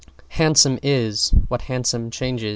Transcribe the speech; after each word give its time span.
Handsome 0.29 0.79
is 0.81 1.29
what 1.47 1.61
hansoms 1.61 2.11
charge. 2.15 2.43